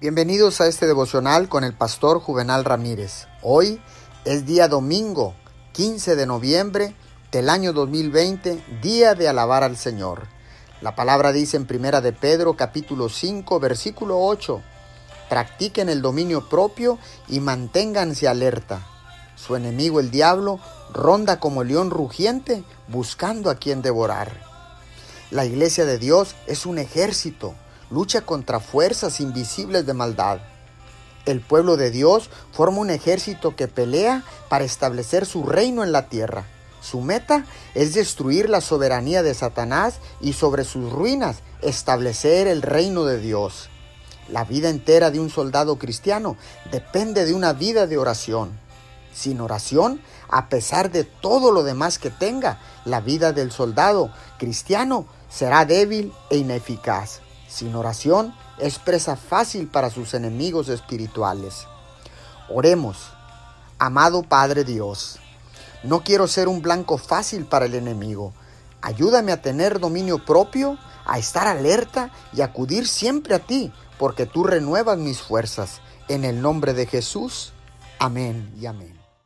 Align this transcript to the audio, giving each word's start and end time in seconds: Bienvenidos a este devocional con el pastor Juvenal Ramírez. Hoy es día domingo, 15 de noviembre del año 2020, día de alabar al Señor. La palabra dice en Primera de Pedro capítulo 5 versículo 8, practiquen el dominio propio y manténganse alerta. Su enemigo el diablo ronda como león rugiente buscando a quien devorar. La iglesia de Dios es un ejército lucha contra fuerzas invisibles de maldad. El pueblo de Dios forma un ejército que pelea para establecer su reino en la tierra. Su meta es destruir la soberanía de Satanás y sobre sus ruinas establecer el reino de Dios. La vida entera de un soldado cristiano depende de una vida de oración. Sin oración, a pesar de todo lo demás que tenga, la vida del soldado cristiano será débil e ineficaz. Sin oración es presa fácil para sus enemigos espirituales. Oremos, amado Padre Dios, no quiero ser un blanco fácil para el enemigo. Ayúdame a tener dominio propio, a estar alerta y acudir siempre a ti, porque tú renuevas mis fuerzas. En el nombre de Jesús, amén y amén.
Bienvenidos 0.00 0.60
a 0.60 0.68
este 0.68 0.86
devocional 0.86 1.48
con 1.48 1.64
el 1.64 1.74
pastor 1.74 2.20
Juvenal 2.20 2.64
Ramírez. 2.64 3.26
Hoy 3.42 3.80
es 4.24 4.46
día 4.46 4.68
domingo, 4.68 5.34
15 5.72 6.14
de 6.14 6.24
noviembre 6.24 6.94
del 7.32 7.50
año 7.50 7.72
2020, 7.72 8.62
día 8.80 9.16
de 9.16 9.26
alabar 9.26 9.64
al 9.64 9.76
Señor. 9.76 10.28
La 10.82 10.94
palabra 10.94 11.32
dice 11.32 11.56
en 11.56 11.66
Primera 11.66 12.00
de 12.00 12.12
Pedro 12.12 12.54
capítulo 12.54 13.08
5 13.08 13.58
versículo 13.58 14.20
8, 14.20 14.62
practiquen 15.28 15.88
el 15.88 16.00
dominio 16.00 16.48
propio 16.48 17.00
y 17.26 17.40
manténganse 17.40 18.28
alerta. 18.28 18.86
Su 19.34 19.56
enemigo 19.56 19.98
el 19.98 20.12
diablo 20.12 20.60
ronda 20.92 21.40
como 21.40 21.64
león 21.64 21.90
rugiente 21.90 22.62
buscando 22.86 23.50
a 23.50 23.56
quien 23.56 23.82
devorar. 23.82 24.30
La 25.32 25.44
iglesia 25.44 25.84
de 25.86 25.98
Dios 25.98 26.36
es 26.46 26.66
un 26.66 26.78
ejército 26.78 27.56
lucha 27.90 28.22
contra 28.22 28.60
fuerzas 28.60 29.20
invisibles 29.20 29.86
de 29.86 29.94
maldad. 29.94 30.40
El 31.26 31.40
pueblo 31.40 31.76
de 31.76 31.90
Dios 31.90 32.30
forma 32.52 32.78
un 32.78 32.90
ejército 32.90 33.54
que 33.54 33.68
pelea 33.68 34.24
para 34.48 34.64
establecer 34.64 35.26
su 35.26 35.44
reino 35.44 35.82
en 35.82 35.92
la 35.92 36.08
tierra. 36.08 36.46
Su 36.80 37.00
meta 37.00 37.44
es 37.74 37.92
destruir 37.94 38.48
la 38.48 38.60
soberanía 38.60 39.22
de 39.22 39.34
Satanás 39.34 39.98
y 40.20 40.32
sobre 40.32 40.64
sus 40.64 40.90
ruinas 40.92 41.38
establecer 41.60 42.46
el 42.46 42.62
reino 42.62 43.04
de 43.04 43.20
Dios. 43.20 43.68
La 44.28 44.44
vida 44.44 44.68
entera 44.68 45.10
de 45.10 45.20
un 45.20 45.30
soldado 45.30 45.78
cristiano 45.78 46.36
depende 46.70 47.24
de 47.24 47.34
una 47.34 47.52
vida 47.52 47.86
de 47.86 47.98
oración. 47.98 48.58
Sin 49.12 49.40
oración, 49.40 50.00
a 50.28 50.48
pesar 50.48 50.90
de 50.90 51.04
todo 51.04 51.50
lo 51.50 51.62
demás 51.62 51.98
que 51.98 52.10
tenga, 52.10 52.60
la 52.84 53.00
vida 53.00 53.32
del 53.32 53.50
soldado 53.50 54.12
cristiano 54.38 55.06
será 55.28 55.64
débil 55.64 56.12
e 56.30 56.36
ineficaz. 56.36 57.20
Sin 57.48 57.74
oración 57.74 58.34
es 58.58 58.78
presa 58.78 59.16
fácil 59.16 59.68
para 59.68 59.90
sus 59.90 60.14
enemigos 60.14 60.68
espirituales. 60.68 61.66
Oremos, 62.48 63.10
amado 63.78 64.22
Padre 64.22 64.64
Dios, 64.64 65.18
no 65.82 66.02
quiero 66.02 66.26
ser 66.26 66.48
un 66.48 66.60
blanco 66.60 66.98
fácil 66.98 67.46
para 67.46 67.66
el 67.66 67.74
enemigo. 67.74 68.32
Ayúdame 68.80 69.32
a 69.32 69.42
tener 69.42 69.80
dominio 69.80 70.24
propio, 70.24 70.76
a 71.06 71.18
estar 71.18 71.46
alerta 71.46 72.10
y 72.32 72.42
acudir 72.42 72.86
siempre 72.86 73.34
a 73.34 73.38
ti, 73.38 73.72
porque 73.98 74.26
tú 74.26 74.44
renuevas 74.44 74.98
mis 74.98 75.20
fuerzas. 75.20 75.80
En 76.08 76.24
el 76.24 76.42
nombre 76.42 76.74
de 76.74 76.86
Jesús, 76.86 77.52
amén 77.98 78.52
y 78.60 78.66
amén. 78.66 78.97